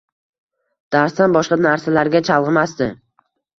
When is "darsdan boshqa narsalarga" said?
0.95-2.25